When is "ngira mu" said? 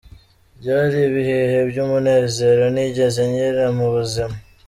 3.29-3.87